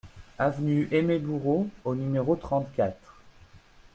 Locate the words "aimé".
0.91-1.19